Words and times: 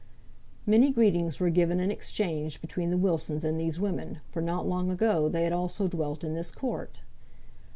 Many 0.65 0.89
greetings 0.91 1.39
were 1.39 1.51
given 1.51 1.79
and 1.79 1.91
exchanged 1.91 2.59
between 2.59 2.89
the 2.89 2.97
Wilsons 2.97 3.45
and 3.45 3.59
these 3.59 3.79
women, 3.79 4.19
for 4.29 4.41
not 4.41 4.67
long 4.67 4.89
ago 4.89 5.29
they 5.29 5.43
had 5.43 5.53
also 5.53 5.87
dwelt 5.87 6.23
in 6.23 6.33
this 6.33 6.49
court. 6.51 7.01